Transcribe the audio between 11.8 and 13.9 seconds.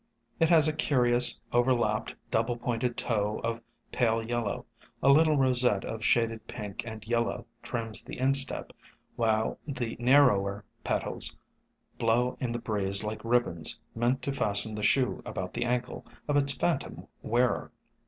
blow in the breeze like ribbons